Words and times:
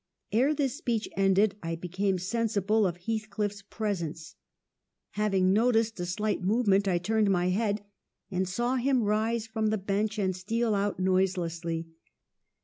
"Ere 0.31 0.55
this 0.55 0.75
speech 0.75 1.07
ended, 1.15 1.57
I 1.61 1.75
became 1.75 2.17
sensible 2.17 2.87
of 2.87 2.97
Heathcliff' 3.05 3.51
s 3.51 3.61
presence. 3.61 4.33
Having 5.11 5.53
noticed 5.53 5.99
a 5.99 6.07
slight 6.07 6.41
movement, 6.41 6.87
I 6.87 6.97
turned 6.97 7.29
my 7.29 7.49
head, 7.49 7.83
and 8.31 8.49
saw 8.49 8.77
him 8.77 9.03
rise 9.03 9.45
from 9.45 9.67
the 9.67 9.77
bench 9.77 10.17
and 10.17 10.35
steal 10.35 10.73
out 10.73 10.99
noiselessly. 10.99 11.89